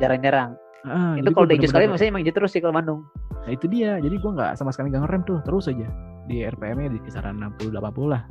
Jarang-jarang. 0.00 0.56
Ah, 0.88 1.18
Itu 1.20 1.28
kalau 1.36 1.44
hijau 1.50 1.68
sekali 1.68 1.84
maksudnya 1.90 2.10
emang 2.16 2.22
hijau 2.24 2.34
terus 2.40 2.50
sih 2.56 2.60
kalau 2.64 2.72
Bandung. 2.72 3.00
Nah 3.44 3.50
itu 3.52 3.68
dia, 3.68 4.00
jadi 4.00 4.16
gue 4.16 4.30
nggak 4.32 4.56
sama 4.56 4.72
sekali 4.72 4.88
nggak 4.92 5.04
ngerem 5.04 5.22
tuh, 5.28 5.38
terus 5.44 5.68
aja 5.68 5.88
di 6.28 6.44
RPM-nya 6.44 6.92
di 6.92 7.00
kisaran 7.04 7.40
60-80 7.60 8.12
lah. 8.12 8.22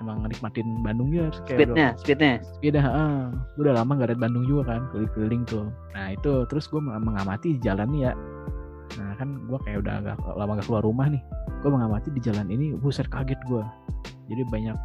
Emang 0.00 0.24
nikmatin 0.24 0.80
Bandung 0.80 1.12
ya, 1.12 1.28
kayak 1.44 1.76
Speednya, 2.00 2.40
speednya. 2.56 2.80
Dah, 2.80 2.86
ah. 2.88 3.20
Gua 3.52 3.68
udah 3.68 3.84
lama 3.84 4.00
gak 4.00 4.08
ada 4.08 4.16
Bandung 4.16 4.48
juga 4.48 4.72
kan, 4.72 4.88
keliling-keliling 4.88 5.44
tuh. 5.44 5.68
Nah 5.92 6.16
itu 6.16 6.48
terus 6.48 6.64
gue 6.72 6.80
mengamati 6.80 7.60
jalan 7.60 7.84
nih 7.92 8.08
ya. 8.08 8.12
Nah 8.96 9.12
kan 9.20 9.44
gue 9.44 9.58
kayak 9.60 9.84
udah 9.84 9.94
agak 10.00 10.16
lama 10.24 10.56
gak 10.56 10.66
keluar 10.72 10.82
rumah 10.88 11.04
nih. 11.12 11.20
Gue 11.60 11.68
mengamati 11.68 12.08
di 12.16 12.20
jalan 12.24 12.48
ini, 12.48 12.72
buset 12.80 13.12
kaget 13.12 13.36
gue. 13.44 13.60
Jadi 14.32 14.42
banyak 14.48 14.76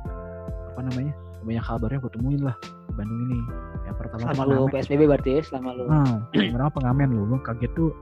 apa 0.76 0.80
namanya, 0.84 1.16
banyak 1.48 1.64
kabar 1.64 1.88
yang 1.88 2.02
gue 2.04 2.12
temuin 2.12 2.42
lah 2.44 2.56
di 2.60 2.94
Bandung 3.00 3.20
ini. 3.32 3.40
Yang 3.88 3.96
pertama 3.96 4.20
Selama 4.36 4.44
lu. 4.52 4.68
PSBB 4.68 5.02
berarti 5.08 5.30
ya, 5.32 5.42
selama 5.48 5.70
lu. 5.80 5.84
Nah, 5.88 6.28
yang 6.36 6.60
pertama 6.60 6.72
pengamen 6.76 7.08
lu, 7.16 7.24
gue 7.32 7.40
kaget 7.40 7.72
tuh 7.72 7.96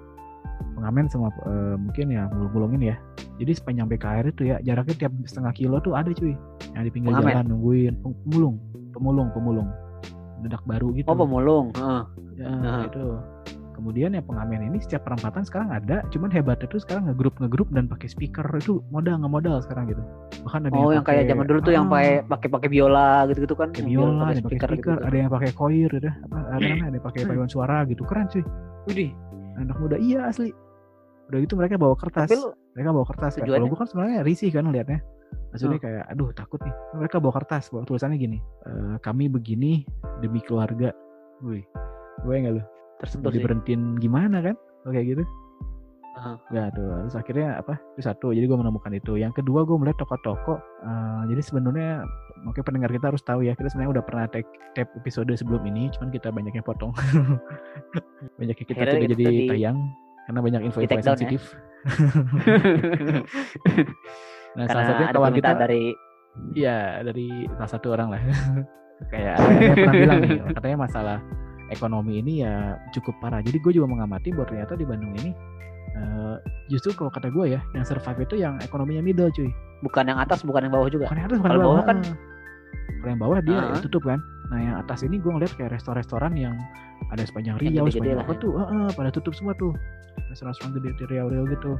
pengamen 0.73 1.05
sama 1.05 1.29
eh, 1.43 1.75
mungkin 1.75 2.05
ya 2.09 2.27
mulung-mulungin 2.29 2.81
ya. 2.85 2.95
Jadi 3.33 3.51
sepanjang 3.51 3.87
BKR 3.87 4.25
itu 4.27 4.43
ya 4.45 4.57
jaraknya 4.61 4.95
tiap 4.99 5.13
setengah 5.23 5.53
kilo 5.53 5.77
tuh 5.79 5.93
ada 5.93 6.09
cuy 6.09 6.37
yang 6.71 6.83
di 6.83 6.91
pinggir 6.91 7.11
Pengamen? 7.11 7.33
jalan 7.33 7.45
nungguin 7.49 7.93
Pem- 7.97 8.17
pemulung, 8.23 8.55
pemulung, 8.91 9.27
pemulung, 9.31 9.67
dedak 10.39 10.61
baru 10.63 10.93
gitu. 10.93 11.07
Oh, 11.07 11.15
pemulung. 11.15 11.65
Heeh. 11.73 12.01
Ya, 12.35 12.49
Nah. 12.51 12.83
itu. 12.83 13.05
Kemudian 13.73 14.13
ya 14.13 14.21
pengamen 14.21 14.69
ini 14.69 14.77
setiap 14.77 15.01
perempatan 15.03 15.41
sekarang 15.41 15.73
ada, 15.73 16.05
cuman 16.07 16.29
hebatnya 16.29 16.69
tuh 16.69 16.77
sekarang 16.77 17.09
ngegrup 17.09 17.33
ngegrup 17.35 17.67
dan 17.69 17.89
pakai 17.89 18.05
speaker 18.05 18.45
itu 18.53 18.79
modal 18.87 19.17
nggak 19.17 19.33
modal 19.33 19.57
sekarang 19.59 19.89
gitu. 19.89 19.99
Bahkan 20.39 20.69
ada 20.69 20.77
Oh, 20.77 20.93
yang 20.93 21.01
kayak 21.01 21.25
pakai- 21.25 21.27
zaman 21.27 21.45
dulu 21.49 21.59
tuh 21.59 21.73
yang 21.73 21.85
Ah, 21.85 21.91
pakai 21.91 22.11
pakai 22.23 22.47
pakai 22.53 22.69
biola 22.69 23.07
gitu-gitu 23.27 23.55
kan. 23.55 23.67
pakai 23.67 23.81
Yang 23.81 23.89
biola, 23.89 24.05
ada 24.05 24.13
yang 24.13 24.45
pakai 24.45 24.45
speaker, 24.45 24.69
gitu-gitu. 24.69 24.91
ada 25.01 25.17
yang 25.17 25.31
pakai 25.31 25.51
choir, 25.51 25.89
ada 25.91 26.11
apa, 26.21 26.37
ada 26.53 26.63
yang 26.63 26.79
ada 26.79 26.93
yang 26.93 27.03
pakai 27.03 27.19
Hmm. 27.19 27.29
paduan 27.33 27.49
suara 27.49 27.77
gitu, 27.83 28.01
keren 28.05 28.25
cuy. 28.29 28.43
Widih, 28.85 29.09
Anak 29.55 29.77
muda 29.77 29.97
iya 29.97 30.27
asli. 30.27 30.49
Udah 31.29 31.39
gitu 31.39 31.53
mereka 31.55 31.75
bawa 31.75 31.95
kertas. 31.95 32.27
tapi 32.27 32.35
lu 32.35 32.51
mereka 32.73 32.89
bawa 32.91 33.05
kertas 33.05 33.31
kan. 33.35 33.45
Kalau 33.45 33.65
gue 33.65 33.77
kan 33.77 33.87
sebenarnya 33.87 34.19
risih 34.21 34.49
kan 34.49 34.67
liatnya. 34.67 34.99
Maksudnya 35.49 35.77
Hmm. 35.77 35.85
kayak 35.85 36.03
aduh 36.09 36.29
takut 36.33 36.59
nih. 36.61 36.73
Mereka 36.93 37.15
bawa 37.17 37.33
kertas, 37.35 37.69
bawa 37.69 37.85
tulisannya 37.85 38.17
gini. 38.17 38.37
"Eh, 38.65 38.95
kami 38.99 39.29
begini 39.29 39.85
demi 40.19 40.41
keluarga. 40.41 40.89
Wih. 41.41 41.63
Gue 42.21 42.33
enggak 42.35 42.55
lu. 42.57 42.63
tersentuh 42.93 43.35
diberhentiin 43.35 43.99
gimana 43.99 44.39
kan? 44.39 44.55
Kayak 44.87 45.05
gitu. 45.11 45.23
Heeh. 46.13 46.37
Ya 46.55 46.63
tuh. 46.71 46.87
Terus 47.03 47.15
akhirnya 47.17 47.59
apa? 47.59 47.75
Itu 47.93 48.01
satu. 48.01 48.31
Jadi 48.31 48.45
gue 48.45 48.55
menemukan 48.55 48.93
itu. 48.93 49.19
Yang 49.19 49.43
kedua 49.43 49.67
gue 49.67 49.75
melihat 49.75 49.99
toko-toko. 49.99 50.55
eh, 50.83 51.21
jadi 51.27 51.41
sebenarnya 51.41 51.91
mungkin 52.43 52.61
pendengar 52.61 52.91
kita 52.91 53.09
harus 53.09 53.23
tahu 53.23 53.41
ya. 53.41 53.55
Kita 53.55 53.71
sebenarnya 53.71 53.99
udah 53.99 54.03
pernah 54.03 54.25
take 54.27 54.45
tape 54.75 54.91
episode 54.95 55.31
sebelum 55.33 55.63
ini. 55.65 55.89
Cuman 55.95 56.11
kita 56.11 56.29
banyak 56.29 56.53
yang 56.53 56.63
potong. 56.63 56.91
banyak 58.39 58.55
yang 58.55 58.67
kita 58.67 58.77
Akhirnya 58.77 58.93
tidak 58.99 59.11
jadi 59.15 59.25
di- 59.25 59.49
tayang. 59.49 59.77
Karena 60.23 60.39
banyak 60.39 60.61
info-info 60.63 60.95
ya. 60.95 61.03
sensitif. 61.03 61.41
nah 64.53 64.65
salah 64.69 64.83
Karena 64.85 64.87
satunya 64.87 65.07
ada 65.09 65.17
kawan 65.17 65.33
kita 65.35 65.51
dari 65.57 65.83
Iya 66.57 67.05
dari 67.05 67.45
salah 67.53 67.69
satu 67.69 67.87
orang 67.93 68.09
lah. 68.09 68.21
Kayak 69.13 69.35
yang 69.59 69.75
pernah 69.77 69.93
bilang 69.93 70.19
nih, 70.23 70.39
katanya 70.55 70.77
masalah 70.79 71.17
ekonomi 71.69 72.23
ini 72.23 72.41
ya 72.41 72.73
cukup 72.89 73.13
parah. 73.21 73.43
Jadi 73.45 73.61
gue 73.61 73.71
juga 73.75 73.85
mengamati 73.85 74.33
bahwa 74.33 74.49
ternyata 74.49 74.73
di 74.73 74.85
Bandung 74.87 75.13
ini 75.13 75.29
eh, 75.93 76.35
justru 76.71 76.95
kalau 76.97 77.13
kata 77.13 77.29
gue 77.29 77.53
ya, 77.53 77.61
yang 77.77 77.85
survive 77.85 78.25
itu 78.25 78.41
yang 78.41 78.57
ekonominya 78.63 79.05
middle 79.05 79.29
cuy. 79.29 79.51
bukan 79.83 80.07
yang 80.07 80.17
atas, 80.17 80.41
bukan 80.41 80.65
yang 80.65 80.73
bawah 80.73 80.87
juga. 80.89 81.05
Bukan 81.05 81.19
yang 81.19 81.27
atas, 81.27 81.37
bukan 81.37 81.51
Kalau 81.51 81.59
yang 81.59 81.69
bawah 81.69 81.83
kan- 81.85 82.05
Kalau 82.99 83.09
yang 83.09 83.21
bawah 83.21 83.39
dia 83.39 83.57
Ah. 83.59 83.79
tutup 83.79 84.03
kan. 84.03 84.19
Nah 84.47 84.59
yang 84.59 84.75
atas 84.77 85.01
ini 85.01 85.17
gue 85.17 85.27
ngeliat 85.27 85.51
kayak 85.53 85.73
restoran-restoran 85.73 86.33
yang 86.33 86.55
ada 87.09 87.23
sepanjang 87.23 87.57
Riau, 87.57 87.85
sepanjang 87.85 88.21
apa 88.21 88.33
ya. 88.33 88.39
tuh, 88.39 88.51
eh, 88.55 88.67
eh, 88.69 88.89
pada 88.93 89.09
tutup 89.09 89.33
semua 89.33 89.53
tuh. 89.53 89.73
Restoran-restoran 90.29 90.71
gede 90.77 90.89
di 90.95 91.03
Riau-Riau 91.07 91.45
gitu. 91.49 91.71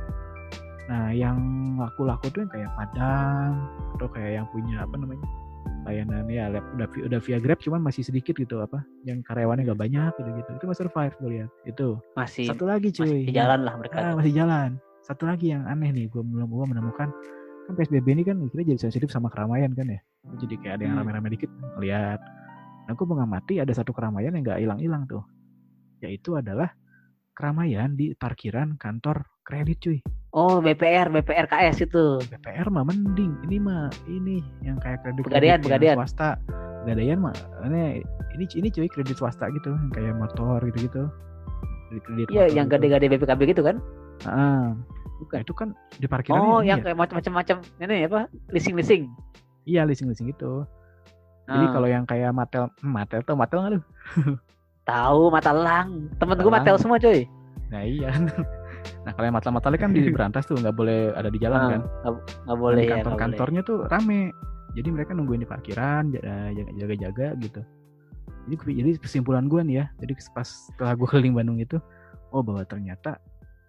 Nah 0.83 1.09
yang 1.09 1.37
laku-laku 1.77 2.27
tuh 2.27 2.43
yang 2.43 2.51
kayak 2.51 2.69
Padang 2.75 3.51
atau 3.95 4.07
kayak 4.09 4.31
yang 4.35 4.47
punya 4.49 4.83
apa 4.83 4.95
namanya 4.95 5.23
layanan 5.83 6.27
ya 6.27 6.47
udah 6.47 6.87
udah 7.07 7.19
via 7.19 7.39
Grab 7.39 7.59
cuman 7.59 7.79
masih 7.79 8.03
sedikit 8.03 8.35
gitu 8.35 8.59
apa 8.59 8.83
yang 9.03 9.19
karyawannya 9.21 9.63
nggak 9.63 9.79
banyak 9.79 10.11
gitu 10.15 10.29
gitu 10.33 10.49
itu 10.53 10.65
masih 10.65 10.81
survive 10.81 11.13
gue 11.13 11.29
lihat 11.29 11.49
itu 11.63 11.87
Masih 12.13 12.47
satu 12.47 12.63
lagi 12.63 12.87
cuy 12.89 13.03
masih 13.27 13.31
jalan 13.31 13.59
lah 13.63 13.73
mereka. 13.75 13.95
Ah, 13.95 14.11
masih 14.15 14.31
jalan 14.33 14.69
satu 14.99 15.23
lagi 15.23 15.51
yang 15.51 15.63
aneh 15.63 15.91
nih 15.91 16.07
gue 16.07 16.19
belum 16.19 16.47
gua 16.47 16.63
menemukan 16.65 17.11
kan 17.63 17.73
PSBB 17.73 18.07
ini 18.11 18.23
kan 18.23 18.37
kira 18.47 18.61
jadi 18.63 18.79
sensitif 18.79 19.07
sama 19.07 19.27
keramaian 19.27 19.71
kan 19.71 19.87
ya 19.87 19.99
jadi 20.37 20.55
kayak 20.57 20.73
ada 20.75 20.83
yang 20.83 20.93
Hmm. 20.93 21.01
rame-rame 21.03 21.29
dikit 21.31 21.49
lihat 21.77 22.19
nah 22.83 22.93
gue 22.93 23.07
mengamati 23.07 23.53
ada 23.57 23.71
satu 23.71 23.91
keramaian 23.91 24.31
yang 24.31 24.43
nggak 24.43 24.59
hilang-hilang 24.59 25.03
tuh 25.05 25.23
yaitu 25.99 26.35
adalah 26.35 26.75
keramaian 27.31 27.95
di 27.95 28.11
parkiran 28.13 28.75
kantor 28.75 29.23
kredit 29.41 29.79
cuy 29.79 29.99
Oh, 30.33 30.57
BPR, 30.57 31.13
BPR 31.13 31.45
KS 31.45 31.85
itu. 31.85 32.17
BPR 32.25 32.65
mah 32.67 32.81
mending 32.81 33.37
ini 33.45 33.61
mah 33.61 33.85
ini 34.09 34.41
yang 34.61 34.81
kayak 34.81 35.05
kredit 35.05 35.21
Pegadaian, 35.23 35.61
kredit 35.61 35.69
pegadaian. 35.69 35.95
swasta 35.95 36.29
pegadaian 36.81 37.19
mah 37.21 37.35
ini 37.63 38.01
ini 38.33 38.45
ini 38.51 38.67
cuy 38.67 38.89
kredit 38.89 39.13
swasta 39.13 39.45
gitu 39.53 39.69
yang 39.71 39.93
kayak 39.93 40.17
motor 40.17 40.57
gitu 40.65 40.89
gitu 40.89 41.03
kredit 42.01 42.25
Iya, 42.33 42.49
yang 42.49 42.65
gitu. 42.65 42.81
gede-gede 42.81 43.13
BPKB 43.13 43.41
gitu 43.47 43.61
kan? 43.61 43.77
Ah, 44.23 44.77
Bukan. 45.17 45.39
itu 45.41 45.53
kan 45.53 45.69
di 45.93 46.05
parkiran 46.05 46.37
Oh, 46.37 46.59
ini 46.59 46.69
yang 46.69 46.79
ya. 46.79 46.91
kayak 46.91 46.97
macam-macam 46.99 47.55
ini 47.79 48.05
apa? 48.05 48.27
Leasing-leasing. 48.49 49.07
iya 49.63 49.83
leasing 49.83 50.07
leasing 50.07 50.27
itu 50.27 50.67
jadi 51.45 51.65
Ah, 51.65 51.71
kalau 51.71 51.87
yang 51.87 52.03
kayak 52.03 52.31
matel 52.31 52.67
hmm, 52.79 52.91
matel 52.93 53.19
tuh 53.21 53.35
matel 53.35 53.57
nggak 53.59 53.73
lu 53.73 53.79
tahu 54.83 55.21
mata 55.27 55.51
lang. 55.51 56.11
Temen 56.19 56.35
gue 56.35 56.51
matel 56.51 56.75
semua, 56.75 56.99
coy. 56.99 57.23
nah 57.71 57.79
iya 57.81 58.11
nah 59.07 59.11
kalau 59.11 59.25
yang 59.25 59.33
matel 59.33 59.51
matel 59.51 59.73
kan 59.75 59.91
di 59.91 60.07
berantas 60.15 60.43
tuh 60.43 60.55
nggak 60.55 60.75
boleh 60.75 61.11
ada 61.13 61.27
di 61.27 61.39
jalan 61.39 61.59
Ah, 61.59 61.69
kan 61.69 61.81
Nggak 62.43 62.57
boleh 62.59 62.83
ya, 62.83 62.91
kantor-kantornya 62.99 63.61
tuh 63.63 63.87
rame 63.87 64.29
jadi 64.73 64.89
mereka 64.89 65.15
nungguin 65.15 65.41
di 65.41 65.47
parkiran 65.47 66.11
ja- 66.11 66.51
jaga-jaga 66.75 67.39
gitu 67.39 67.61
jadi 68.45 68.55
jadi 68.75 68.89
kesimpulan 68.99 69.47
gue 69.47 69.63
nih 69.63 69.75
ya 69.79 69.85
jadi 69.97 70.11
pas 70.31 70.43
setelah 70.45 70.93
gue 70.93 71.07
keliling 71.07 71.31
Bandung 71.33 71.57
itu 71.57 71.79
oh 72.29 72.43
bahwa 72.43 72.63
ternyata 72.63 73.15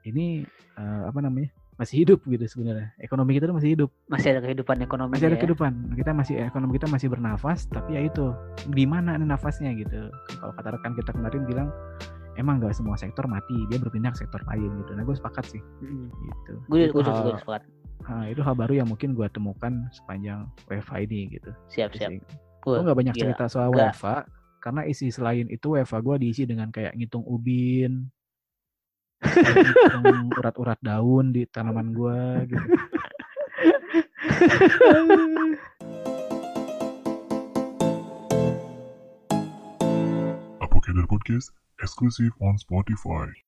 ini 0.05 0.45
eh, 0.75 1.03
apa 1.05 1.19
namanya 1.19 1.49
masih 1.75 2.07
hidup 2.07 2.23
gitu 2.23 2.47
sebenarnya 2.47 2.95
ekonomi 2.99 3.35
kita 3.35 3.51
tuh 3.51 3.57
masih 3.59 3.71
hidup 3.75 3.91
Masih 4.07 4.31
ada 4.31 4.41
kehidupan 4.41 4.77
ekonomi 4.79 5.11
masih 5.11 5.27
ada 5.27 5.35
ya. 5.35 5.41
kehidupan 5.41 5.73
kita 5.93 6.11
masih 6.13 6.35
ekonomi 6.41 6.73
kita 6.73 6.87
masih 6.87 7.09
bernafas 7.09 7.67
tapi 7.67 7.91
ya 7.93 8.05
itu 8.05 8.31
di 8.71 8.85
mana 8.85 9.19
nafasnya 9.19 9.75
gitu 9.75 10.07
kalau 10.39 10.55
kata 10.55 10.69
rekan 10.71 10.95
kita 10.95 11.11
kemarin 11.11 11.43
bilang 11.43 11.69
emang 12.35 12.59
nggak 12.59 12.73
semua 12.73 12.95
sektor 12.95 13.27
mati 13.27 13.59
dia 13.67 13.77
berpindah 13.77 14.11
ke 14.11 14.23
sektor 14.23 14.39
lain 14.45 14.71
gitu 14.79 14.91
nah 14.93 15.03
gue 15.03 15.15
sepakat 15.15 15.45
sih 15.49 15.63
Mm. 15.81 16.07
gitu 16.11 16.53
Gue 16.65 16.79
Itu 16.85 16.95
gue 16.95 17.03
hal- 17.05 17.35
sepakat. 17.37 17.63
ah, 18.05 18.25
itu 18.25 18.41
hal 18.41 18.55
baru 18.55 18.73
yang 18.77 18.87
mungkin 18.87 19.11
gue 19.13 19.27
temukan 19.29 19.73
sepanjang 19.91 20.47
WFA 20.65 21.03
ini 21.03 21.27
gitu 21.33 21.51
Siap, 21.69 21.91
siap. 21.93 22.11
Gue 22.63 22.81
nggak 22.81 22.97
banyak 22.97 23.13
gila. 23.13 23.23
cerita 23.29 23.45
soal. 23.47 23.69
WFA 23.71 24.25
karena 24.59 24.83
isi 24.85 25.11
selain 25.11 25.45
itu 25.47 25.75
WFA 25.75 25.99
gue 26.01 26.17
diisi 26.19 26.43
dengan 26.43 26.71
kayak 26.71 26.95
ngitung 26.95 27.21
ubin, 27.23 28.09
urat-urat 30.35 30.79
daun 30.81 31.33
di 31.33 31.47
tanaman 31.49 31.93
gue 31.93 32.21
gitu. 32.49 32.67
Apocalypse 40.61 41.09
Podcast 41.09 41.47
exclusive 41.83 42.33
on 42.41 42.57
Spotify. 42.57 43.44